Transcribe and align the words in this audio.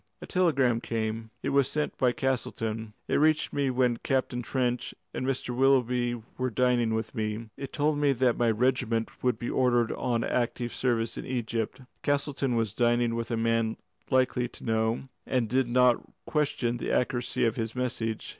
"A 0.19 0.25
telegram 0.25 0.81
came. 0.81 1.29
It 1.43 1.49
was 1.49 1.67
sent 1.67 1.95
by 1.99 2.11
Castleton. 2.11 2.93
It 3.07 3.17
reached 3.17 3.53
me 3.53 3.69
when 3.69 3.97
Captain 3.97 4.41
Trench 4.41 4.95
and 5.13 5.27
Mr. 5.27 5.55
Willoughby 5.55 6.19
were 6.39 6.49
dining 6.49 6.95
with 6.95 7.13
me. 7.13 7.51
It 7.55 7.71
told 7.71 7.99
me 7.99 8.11
that 8.13 8.35
my 8.35 8.49
regiment 8.49 9.11
would 9.21 9.37
be 9.37 9.51
ordered 9.51 9.91
on 9.91 10.23
active 10.23 10.73
service 10.73 11.19
in 11.19 11.25
Egypt. 11.27 11.81
Castleton 12.01 12.55
was 12.55 12.73
dining 12.73 13.13
with 13.13 13.29
a 13.29 13.37
man 13.37 13.77
likely 14.09 14.47
to 14.47 14.63
know, 14.63 15.03
and 15.27 15.43
I 15.43 15.55
did 15.55 15.67
not 15.69 16.01
question 16.25 16.77
the 16.77 16.91
accuracy 16.91 17.45
of 17.45 17.55
his 17.55 17.75
message. 17.75 18.29